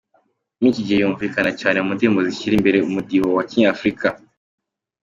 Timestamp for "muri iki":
0.57-0.83